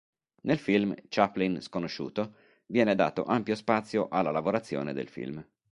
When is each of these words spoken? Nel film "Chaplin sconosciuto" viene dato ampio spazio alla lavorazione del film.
Nel 0.45 0.57
film 0.57 0.95
"Chaplin 1.09 1.61
sconosciuto" 1.61 2.33
viene 2.65 2.95
dato 2.95 3.23
ampio 3.23 3.53
spazio 3.53 4.07
alla 4.09 4.31
lavorazione 4.31 4.93
del 4.93 5.07
film. 5.09 5.45